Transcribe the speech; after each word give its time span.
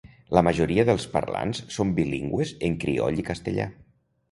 La 0.35 0.41
majoria 0.45 0.85
dels 0.89 1.05
parlants 1.17 1.61
són 1.77 1.93
bilingües 2.01 2.55
en 2.71 2.81
crioll 2.87 3.23
i 3.25 3.29
castellà. 3.31 3.71